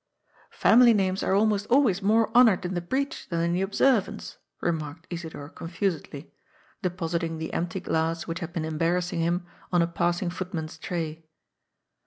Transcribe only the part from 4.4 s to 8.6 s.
remarked Isidor confusedly, depositing the empty glass which had